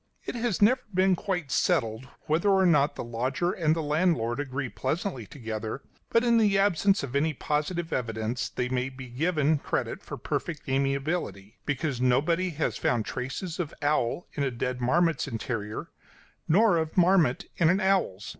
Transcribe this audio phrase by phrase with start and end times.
[0.25, 4.67] It has never been quite settled whether or not the lodger and the landlord agree
[4.67, 10.01] pleasantly together, but in the absence of any positive evidence they may be given credit
[10.01, 15.91] for perfect amiability; because nobody has found traces of owl in a dead marmot's interior,
[16.47, 18.27] nor of marmot in an owl's.